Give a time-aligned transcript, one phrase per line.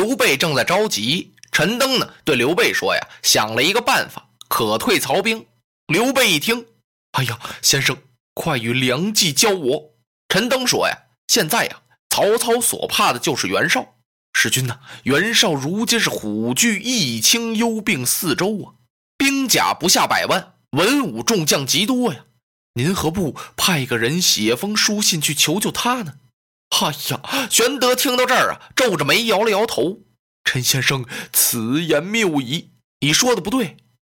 [0.00, 5.44] 刘备正在着急，陈登呢对刘备说呀：“想了一个办法，可退曹兵。”
[5.88, 6.64] 刘备一听，
[7.10, 7.94] 哎呀，先生，
[8.32, 9.90] 快与良计教我。
[10.30, 10.96] 陈登说呀
[11.28, 13.86] ：“现在呀，曹操所怕的就是袁绍。
[14.32, 18.80] 使君呐，袁绍如今是虎踞一清幽并四周啊，
[19.18, 22.24] 兵甲不下百万，文武众将极多呀。
[22.72, 26.14] 您何不派个人写封书信去求求他呢？”
[26.70, 29.98] 哎呀，玄德听到这儿啊，皱着眉摇了摇头。
[30.44, 32.70] 陈先生，此言谬矣。
[33.00, 33.76] 你说的不对，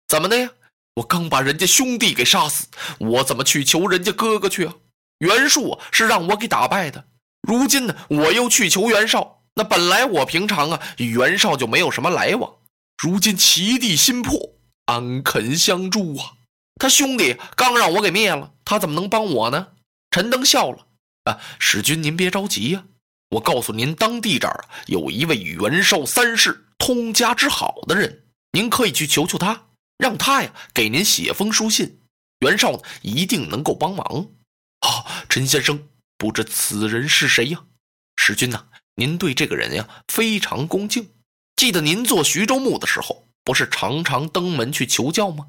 [0.07, 0.49] 怎么的呀？
[0.95, 2.67] 我刚把人家兄弟给杀死，
[2.99, 4.75] 我怎么去求人家哥哥去啊？
[5.19, 7.05] 袁术是让我给打败的，
[7.41, 9.43] 如今呢，我又去求袁绍。
[9.55, 12.53] 那本来我平常啊与袁绍就没有什么来往，
[13.01, 14.37] 如今齐地心破，
[14.85, 16.33] 安肯相助啊？
[16.75, 19.67] 他兄弟刚让我给灭了，他怎么能帮我呢？
[20.11, 20.87] 陈登笑了。
[21.23, 22.85] 啊，使君您别着急呀，
[23.29, 31.99] 我告诉您，当地这儿有一位与袁绍三世通家之好的人，您可以去求求他，让他呀给您写封书信，
[32.39, 34.27] 袁绍呢一定能够帮忙。
[34.79, 37.63] 啊，陈先生，不知此人是谁呀？
[38.17, 41.11] 使君呐，您对这个人呀非常恭敬。
[41.55, 45.47] 记得您做徐州牧的时候，不是常常登门去求教吗？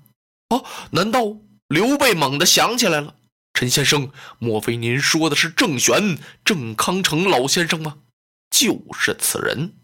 [0.51, 3.17] 哦，难道刘备猛地想起来了？
[3.55, 7.99] 陈先生，莫非您说的是郑玄、郑康成老先生吗？
[8.51, 9.75] 就是此人。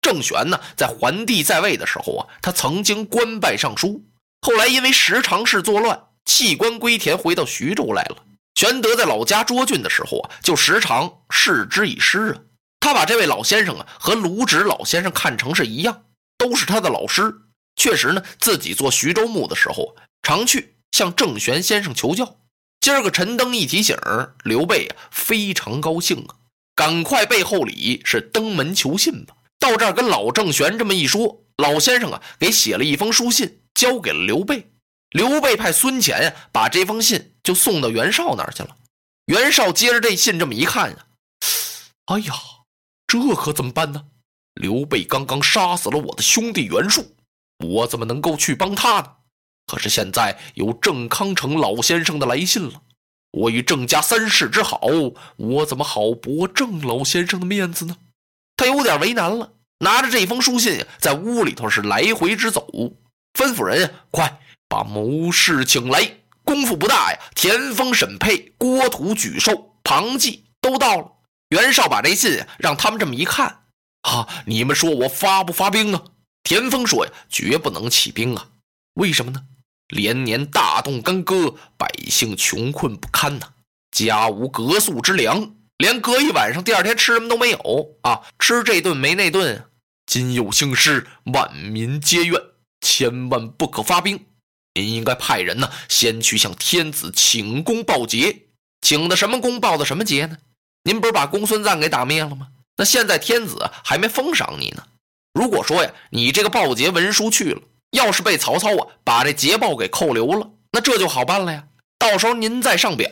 [0.00, 4.04] 郑玄呢，在桓帝在位的时候啊，他曾经官拜尚书，
[4.40, 8.24] 后来因为时常侍作乱，弃官归田，回到徐州来了。
[8.54, 12.40] 玄德在老家涿郡的时候啊，就时常视之以师啊。
[12.80, 16.04] 他把这位老先生啊，和卢植老先生看成是一样，
[16.38, 17.34] 都是他的老师。
[17.76, 22.36] 确实呢，自己做徐州牧的时候，常去向郑玄先生求教。
[22.88, 23.94] 今儿个陈登一提醒，
[24.44, 26.36] 刘备啊非常高兴啊，
[26.74, 29.36] 赶快备厚礼，是登门求信吧。
[29.58, 34.70] 到这儿跟老郑玄这么一说，老先生啊给写了一封书信，交给了刘备。
[35.10, 38.74] 刘备派孙乾呀把这封信就送到袁绍那儿去了。
[39.26, 40.96] 袁绍接着这信这么一看呀，
[42.06, 42.32] 哎呀，
[43.06, 44.02] 这可怎么办呢？
[44.54, 47.14] 刘备刚刚杀死了我的兄弟袁术，
[47.58, 49.12] 我怎么能够去帮他呢？
[49.68, 52.80] 可是现在有郑康成老先生的来信了，
[53.32, 54.80] 我与郑家三世之好，
[55.36, 57.98] 我怎么好驳郑老先生的面子呢？
[58.56, 62.66] 他有点为难了，拿着这封书信在屋里头是来回直走，
[63.34, 66.14] 吩咐人，快把谋士请来。
[66.44, 71.12] 功夫不大呀，田丰、沈佩、郭图、沮授、庞纪都到了。
[71.50, 73.64] 袁绍把这信让他们这么一看，
[74.00, 76.02] 啊，你们说我发不发兵啊？
[76.42, 78.48] 田丰说呀，绝不能起兵啊，
[78.94, 79.44] 为什么呢？
[79.88, 83.48] 连年大动干戈，百姓穷困不堪呐，
[83.90, 88.20] 家无隔宿之粮，连隔一晚上，第二天吃什么都没有啊！
[88.38, 89.64] 吃这顿没那顿。
[90.06, 92.40] 今有兴师，万民皆怨，
[92.80, 94.26] 千万不可发兵。
[94.74, 98.44] 您应该派人呢，先去向天子请功报捷。
[98.80, 100.36] 请的什么功，报的什么捷呢？
[100.84, 102.48] 您不是把公孙瓒给打灭了吗？
[102.76, 104.84] 那现在天子还没封赏你呢。
[105.34, 107.62] 如果说呀，你这个报捷文书去了。
[107.90, 111.64] 要是被曹操啊把这捷报给扣留了，那这就好办了呀。
[111.98, 113.10] 到时候您再上表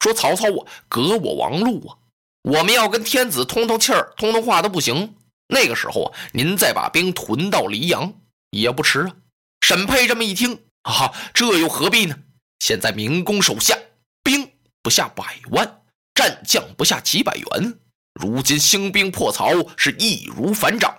[0.00, 1.96] 说曹操啊革我王路啊，
[2.42, 5.14] 我们要跟天子通通气儿、通通话都不行。
[5.48, 8.12] 那个时候啊，您再把兵屯到黎阳
[8.50, 9.16] 也不迟啊。
[9.62, 12.16] 沈佩这么一听啊，这又何必呢？
[12.60, 13.76] 现在明公手下
[14.22, 14.50] 兵
[14.82, 15.82] 不下百万，
[16.14, 17.78] 战将不下几百员，
[18.14, 20.94] 如今兴兵破曹是易如反掌，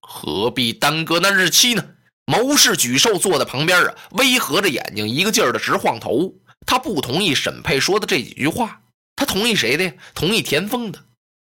[0.00, 1.84] 何必耽搁那日期呢？
[2.26, 6.32] 谋士沮授坐在旁边啊，微合着眼睛，一个劲儿的直晃头。
[6.66, 8.80] 他不同意沈佩说的这几句话，
[9.14, 9.92] 他同意谁的呀？
[10.14, 10.98] 同意田丰的。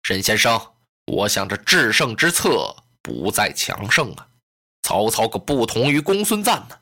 [0.02, 0.60] 沈先生，
[1.06, 4.26] 我想这制胜之策不在强胜啊。
[4.82, 6.76] 曹操可不同于公孙瓒呢。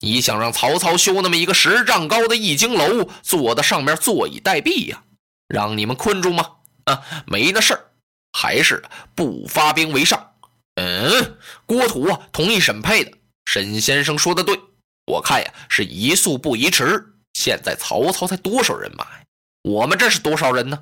[0.00, 5.02] 你想让曹操修那么一个十丈高的易经楼，坐在上面坐以待毙呀？
[5.46, 6.50] 让你们困住吗？
[6.84, 7.90] 啊，没那事儿，
[8.32, 8.82] 还是
[9.14, 10.32] 不发兵为上。
[10.76, 13.12] 嗯，郭图啊，同意沈佩的。
[13.44, 14.58] 沈先生说的对，
[15.06, 17.04] 我看呀是宜速不宜迟。
[17.34, 19.20] 现在曹操才多少人马呀？
[19.62, 20.78] 我们这是多少人呢？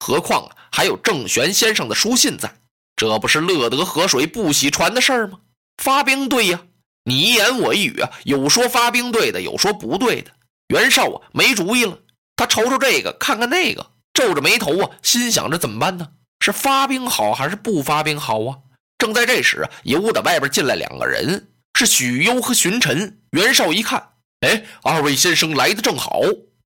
[0.00, 2.52] 何况啊还有郑玄先生的书信在，
[2.96, 5.38] 这不是乐得河水不洗船的事儿吗？
[5.82, 6.60] 发兵对呀，
[7.04, 10.30] 你一言我一语啊，有说发兵对的，有说不对的。
[10.68, 11.98] 袁绍啊没主意了，
[12.36, 16.08] 他瞅瞅这个，看看那个，皱着眉头啊，心想着怎么办呢？
[16.40, 18.58] 是发兵好还是不发兵好啊？
[18.98, 21.48] 正在这时啊，由得外边进来两个人。
[21.74, 23.20] 是许攸和荀臣。
[23.32, 24.10] 袁绍一看，
[24.40, 26.20] 哎，二位先生来的正好，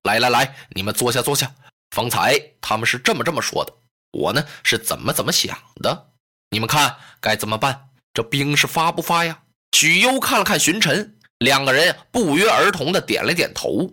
[0.04, 1.52] 来来来，你们坐下坐下。
[1.90, 3.72] 方才他们是这么这么说的，
[4.12, 6.10] 我呢是怎么怎么想的，
[6.50, 7.88] 你们看该怎么办？
[8.12, 9.40] 这兵是发不发呀？
[9.72, 13.90] 许攸看了看荀臣，两个人不约而同的点了点头。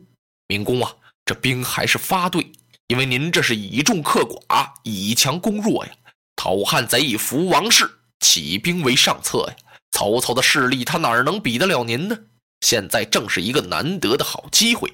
[0.47, 0.93] 明公啊，
[1.25, 2.51] 这兵还是发对，
[2.87, 5.91] 因为您这是以众克寡，以强攻弱呀。
[6.35, 7.89] 讨汉贼以服王室，
[8.19, 9.55] 起兵为上策呀。
[9.95, 12.17] 曹操的势力，他哪儿能比得了您呢？
[12.59, 14.93] 现在正是一个难得的好机会，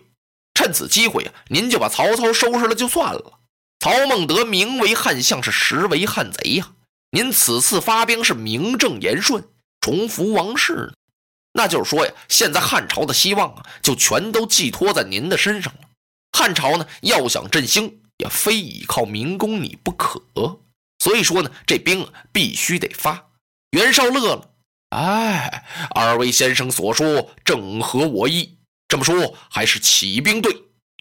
[0.53, 3.39] 趁此机会啊，您就把曹操收拾了就算了。
[3.79, 6.73] 曹孟德名为汉相，是实为汉贼呀。
[7.09, 9.43] 您此次发兵是名正言顺，
[9.79, 10.93] 重扶王室，
[11.53, 15.79] 那就是说呀，现在汉朝的希望啊，就全都寄托在您的身上了。
[16.37, 20.21] 汉朝呢，要想振兴，也非依靠明公你不可。
[20.99, 23.31] 所以说呢，这兵啊必须得发。
[23.71, 24.50] 袁绍乐了，
[24.91, 25.63] 哎，
[25.95, 28.57] 二位先生所说正合我意。
[28.89, 30.53] 这么说，还是起兵队。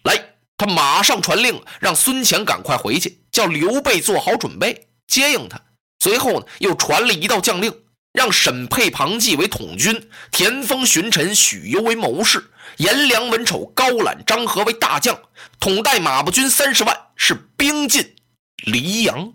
[0.04, 0.16] 来，
[0.56, 5.60] 他马上传令，让孙乾赶快回去，叫刘备做好准备接应他。
[5.98, 7.74] 随后呢，又传了一道将令，
[8.12, 15.18] 让沈沛、庞纪为统军，田丰、荀臣、许攸为谋士，颜良、文丑、高览、张合为大将，
[15.58, 18.14] 统带马步军三十万，是兵进
[18.58, 19.32] 黎阳。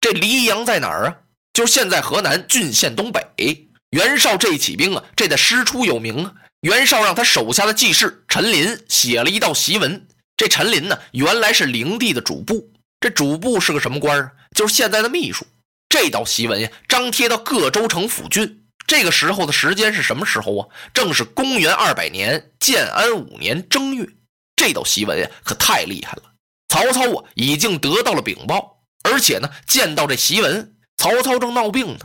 [0.00, 1.16] 这黎阳在哪儿啊？
[1.52, 3.65] 就是现在河南郡县东北。
[3.90, 6.34] 袁绍这起兵啊，这得师出有名啊。
[6.60, 10.06] 袁绍让他手下的记事陈琳写了一道檄文。
[10.36, 12.72] 这陈琳呢，原来是灵帝的主簿。
[13.00, 14.32] 这主簿是个什么官啊？
[14.54, 15.46] 就是现在的秘书。
[15.88, 18.64] 这道檄文呀，张贴到各州城府郡。
[18.86, 20.68] 这个时候的时间是什么时候啊？
[20.92, 24.08] 正是公元二百年建安五年正月。
[24.56, 26.22] 这道檄文呀，可太厉害了。
[26.68, 28.82] 曹操啊，已经得到了禀报。
[29.04, 32.00] 而且呢，见到这檄文，曹操正闹病呢，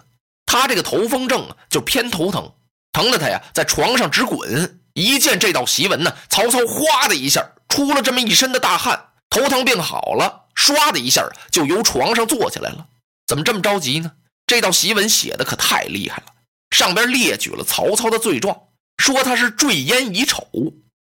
[0.46, 2.54] 他这个头风症啊，就偏头疼，
[2.92, 4.80] 疼的他呀在床上直滚。
[4.94, 12.88] 一见这道檄文呢，曹操哗的一下出了这么一身的大汗，头疼病好了，唰的一下就由床上坐起来了。
[13.26, 14.12] 怎么这么着急呢？
[14.46, 16.26] 这道檄文写的可太厉害了，
[16.72, 18.60] 上边列举了曹操的罪状，
[18.98, 20.46] 说他是坠烟以丑，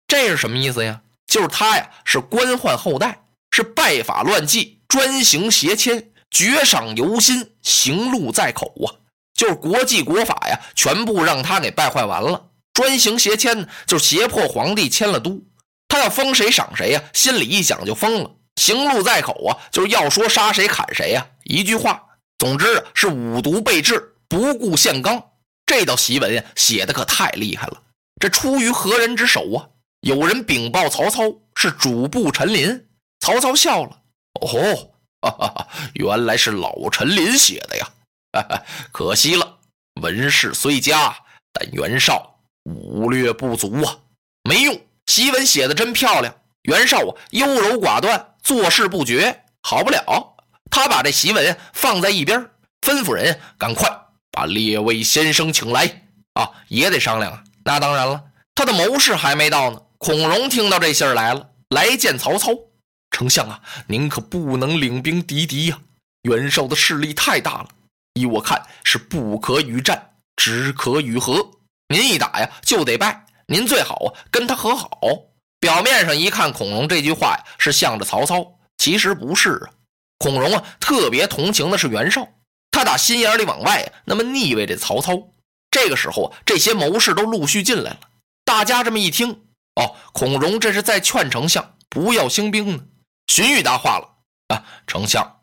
[0.08, 1.00] 这是什么意思呀？
[1.28, 3.20] 就是他呀是官宦后代，
[3.52, 4.78] 是拜法乱纪。
[4.88, 8.88] 专行邪迁，绝赏由心，行路在口啊！
[9.38, 12.46] 就是国际国法呀，全部让他给败坏完了。
[12.74, 15.40] 专行邪迁，就是胁迫皇帝迁了都，
[15.86, 18.32] 他要封谁赏谁呀，心里一想就疯了。
[18.56, 22.02] 行路在口啊，就是要说杀谁砍谁呀，一句话。
[22.38, 25.22] 总之啊是五毒备至，不顾宪纲。
[25.64, 27.80] 这道檄文呀，写的可太厉害了。
[28.20, 29.68] 这出于何人之手啊？
[30.00, 31.22] 有人禀报曹操，
[31.54, 32.86] 是主簿陈琳。
[33.20, 34.00] 曹操笑了。
[34.40, 34.90] 哦，
[35.22, 37.88] 哈哈，原来是老陈琳写的呀！
[38.92, 39.58] 可惜了，
[40.00, 41.16] 文士虽佳，
[41.52, 43.96] 但袁绍武略不足啊，
[44.42, 44.80] 没用。
[45.06, 50.36] 檄文写的真漂亮，袁绍啊优柔寡断，做事不决，好不了。
[50.70, 52.38] 他把这檄文放在一边，
[52.82, 53.90] 吩咐人赶快
[54.30, 56.02] 把列位先生请来
[56.34, 57.42] 啊，也得商量啊。
[57.64, 58.22] 那当然了，
[58.54, 59.80] 他的谋士还没到呢。
[59.96, 62.50] 孔融听到这信儿来了，来见曹操。
[63.10, 65.78] 丞相啊，您可不能领兵敌敌呀！
[66.22, 67.68] 袁绍的势力太大了，
[68.18, 71.50] 依我看是不可与战，只可与和。
[71.88, 73.26] 您一打呀，就得败。
[73.46, 74.90] 您最好，跟他和好。
[75.60, 79.72] 表面上一看，孔融这句话呀是向着曹操，其实不是啊。
[80.18, 82.28] 孔融啊，特别同情的是袁绍，
[82.70, 85.16] 他打心眼里往外那么腻歪这曹操。
[85.70, 88.00] 这个时候啊，这些谋士都陆续进来了。
[88.44, 89.30] 大家这么一听，
[89.76, 92.84] 哦，孔融这是在劝丞相不要兴兵呢。
[93.26, 94.08] 荀彧答话了
[94.54, 95.40] ：“啊，丞相，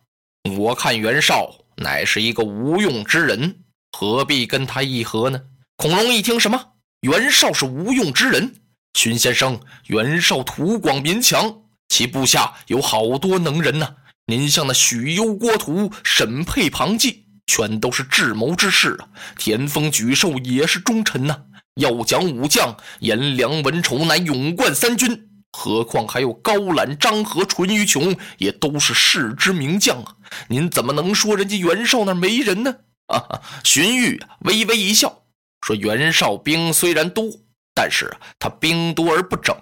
[0.58, 5.41] 我看袁绍乃是一个无用之人，何必跟他议和呢？”
[5.77, 6.74] 孔融一听，什么？
[7.01, 8.55] 袁绍是无用之人？
[8.94, 13.96] 荀先生，袁绍图广民强，其部下有好多能人呐。
[14.27, 19.08] 您像那许攸、郭图、沈佩、庞纪，全都是智谋之士啊。
[19.38, 21.44] 田丰、沮授也是忠臣呐。
[21.75, 25.29] 要讲武将，颜良、文丑乃勇冠三军。
[25.57, 30.13] 何况还有高览、张合、淳于琼，也都是世之名将啊！
[30.50, 32.75] 您怎么能说人家袁绍那没人呢？
[33.07, 33.41] 啊！
[33.63, 35.24] 荀彧微微一笑，
[35.65, 37.25] 说：“袁绍兵虽然多，
[37.74, 39.55] 但是他兵多而不整。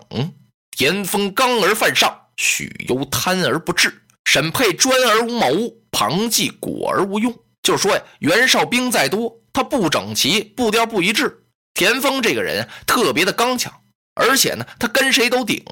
[0.72, 7.32] 田丰刚而犯上，许攸贪而不治，沈沛专而无谋，庞纪果而无用。
[7.62, 11.44] 就是说呀，袁绍兵再多，他不整齐，步调不一致。
[11.76, 13.72] 田丰这个人特别的刚强。”
[14.16, 15.64] 而且呢，他跟谁都顶。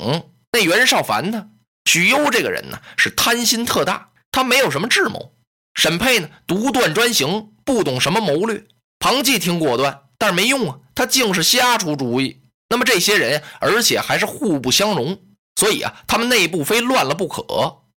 [0.52, 1.48] 那袁绍烦呢。
[1.86, 5.34] 许攸这个人呢，是贪心特大，他没有什么智谋。
[5.74, 8.64] 沈沛呢，独断专行，不懂什么谋略。
[9.00, 12.42] 庞纪挺果断，但是没用啊，他竟是瞎出主意。
[12.70, 15.18] 那么这些人，而且还是互不相容，
[15.56, 17.44] 所以啊，他们内部非乱了不可。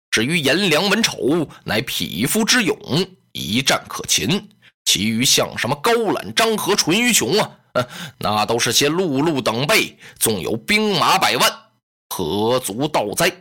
[0.09, 2.77] 至于颜良、文丑，乃匹夫之勇，
[3.33, 4.50] 一战可擒。
[4.85, 7.51] 其余像什么高览、张合、淳于琼啊，
[8.19, 11.51] 那都是些碌碌等辈，纵有兵马百万，
[12.09, 13.31] 何足道哉？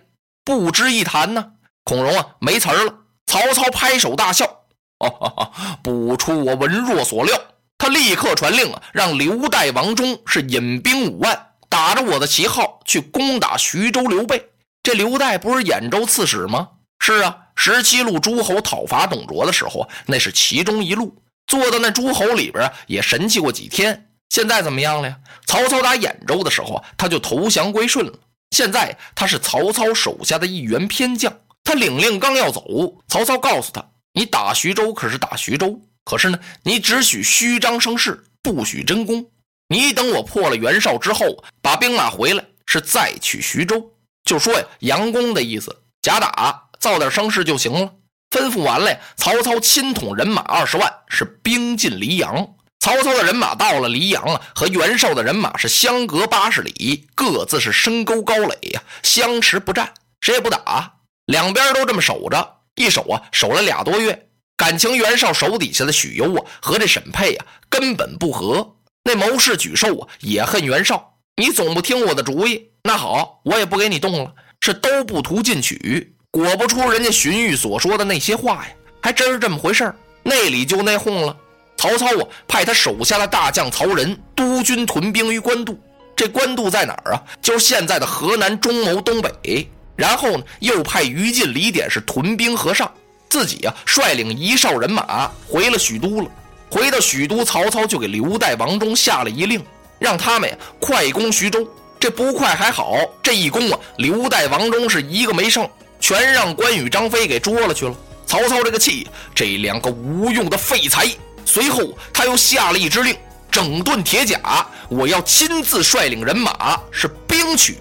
[0.45, 1.53] 不值一谈呢。
[1.85, 2.95] 孔融啊，没词儿了。
[3.27, 4.47] 曹操拍手大笑
[5.01, 7.41] ：“哦，不出我文若所料。”
[7.79, 14.51] 他立刻传令啊，让刘岱、王忠是引兵五万，打着我的旗号去攻打徐州刘备。
[14.83, 16.69] 这刘岱不是兖州刺史吗？
[17.01, 21.21] 是啊，十七路诸侯讨伐董卓的时候，那是其中一路。
[21.49, 24.12] 坐到那诸侯里边，也神气过几天。
[24.33, 25.19] 现在怎么样了呀？
[25.47, 28.13] 曹操打兖州的时候啊，他就投降归顺了。
[28.51, 31.31] 现在他是曹操手下的一员偏将。
[31.63, 32.65] 他领令刚要走，
[33.09, 33.85] 曹操告诉他
[34.15, 39.27] ：“你打徐州可是打徐州，可是呢，你只许虚张声势，不许真功。
[39.69, 43.93] 你等我破了袁绍之后，把兵马回来，是再取徐州。
[44.25, 47.93] 就说呀，佯攻的意思，假打，造点声势就行了。”
[48.35, 52.55] 吩咐完了，曹操亲统人马二十万，是兵进黎阳。
[52.83, 60.95] 曹操的人马到了黎阳啊，和袁绍的人马是相隔八十里，各自是深沟高垒呀，相持不战，谁也不打。
[61.27, 64.27] 两边都这么守着，一守啊，守了俩多月。
[64.57, 68.75] 感情袁绍手底下的许攸啊，和这沈佩啊根本不和。
[69.05, 71.19] 那谋士沮授啊，也恨袁绍。
[71.37, 74.35] 你总不听我的主意，那好，我也不给你动了。
[74.61, 76.17] 是都不图进取。
[76.33, 81.37] 果不出人家荀彧所说的那些话呀，还真是这么回事那里就内讧了。
[81.83, 85.77] 曹操啊，派他手下的大将曹仁督军屯兵于官渡。
[86.15, 87.23] 这官渡在哪儿啊？
[87.43, 89.69] 就是现在的河南中牟东北。
[89.97, 92.89] 然后呢，又派于禁、李典是屯兵河上，
[93.29, 96.29] 自己啊率领一哨人马回了许都了。
[96.71, 99.61] 回到许都，曹操就给刘岱、王忠下了一令，
[99.99, 101.69] 让他们呀快攻徐州。
[101.99, 107.95] 这不快还好，这一攻啊，刘岱、王忠是一个没剩，全让关羽、张飞给捉了去了。
[108.25, 111.09] 曹操这个气，这两个无用的废材。
[111.45, 113.17] 随后他又下了一支令，
[113.51, 117.79] 整顿铁甲，我要亲自率领人马是兵取。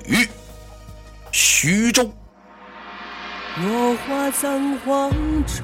[1.32, 2.12] 徐州。
[3.58, 5.12] 落花葬黄
[5.46, 5.64] 州。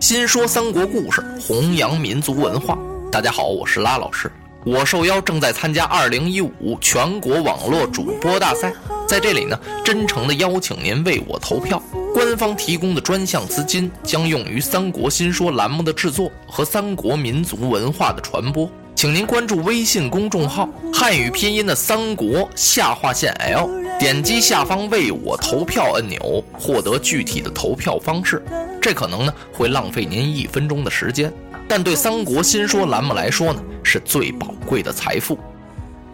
[0.00, 2.76] 新说三国故事，弘扬民族文化。
[3.10, 4.30] 大家好，我是拉老师。
[4.66, 8.72] 我受邀正在参加二零一五全国网络主播大赛，
[9.06, 11.82] 在这里呢，真诚的邀请您为我投票。
[12.14, 18.70] 官方提供的专项资金将用于《三国新说》栏目的制作和三国民族文化的传播。
[18.94, 23.68] 请您关注微信公众号“汉语拼音的三国下划线 L”，
[23.98, 28.40] 点击下方为我投票按钮，获得具体的投票方式。
[28.80, 31.32] 这可能呢会浪费您一分钟的时间，
[31.66, 35.36] 但对《三国新说》栏目来说呢是最宝贵的财富。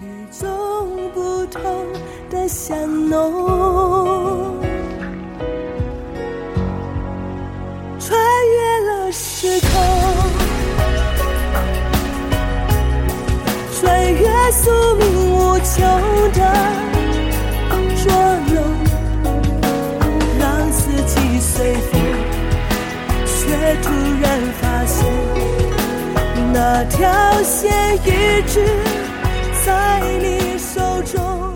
[0.01, 0.49] 与众
[1.13, 1.63] 不同
[2.31, 3.90] 的香浓，
[14.63, 15.81] 宿命无求
[16.35, 16.41] 的
[17.97, 18.13] 捉
[18.53, 18.55] 弄，
[20.39, 21.99] 让四季随风，
[23.25, 23.91] 却突
[24.21, 24.25] 然
[24.61, 24.99] 发现
[26.53, 26.99] 那条
[27.43, 28.55] 线一直
[29.65, 31.50] 在你手中，